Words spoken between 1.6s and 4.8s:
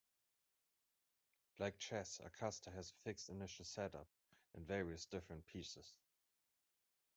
Chess, Accasta has a fixed initial setup and